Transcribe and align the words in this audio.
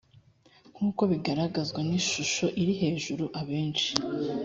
nkuko 0.75 1.01
bigaragazwa 1.11 1.79
n 1.87 1.89
ishusho 1.99 2.45
iri 2.61 2.73
hejuru 2.81 3.25
abenshi 3.41 3.91